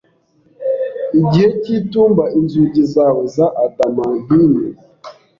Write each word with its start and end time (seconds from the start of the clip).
Igihe 1.19 1.47
cyitumba 1.61 2.23
inzugi 2.39 2.81
zawe 2.93 3.23
za 3.35 3.45
adamantine 3.65 4.61